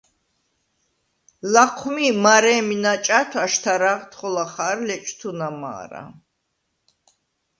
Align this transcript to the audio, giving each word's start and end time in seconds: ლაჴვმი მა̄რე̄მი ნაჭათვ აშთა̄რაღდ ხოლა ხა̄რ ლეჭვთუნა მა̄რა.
ლაჴვმი 1.51 2.07
მა̄რე̄მი 2.23 2.77
ნაჭათვ 2.83 3.33
აშთა̄რაღდ 3.45 4.11
ხოლა 4.17 4.45
ხა̄რ 4.53 4.77
ლეჭვთუნა 4.87 5.49
მა̄რა. 5.61 6.03